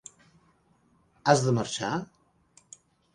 Has 1.31 1.43
de 1.49 1.53
marxar? 1.57 1.91